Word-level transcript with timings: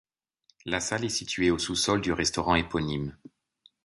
La 0.65 0.79
salle 0.79 1.05
est 1.05 1.09
située 1.09 1.51
au 1.51 1.59
sous-sol 1.59 2.01
du 2.01 2.11
restaurant 2.11 2.55
éponyme. 2.55 3.15